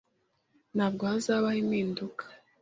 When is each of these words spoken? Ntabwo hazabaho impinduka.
Ntabwo 0.75 1.01
hazabaho 1.11 1.57
impinduka. 1.63 2.23